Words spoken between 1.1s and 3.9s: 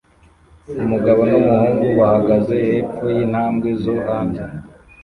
n'umuhungu bahagaze hepfo yintambwe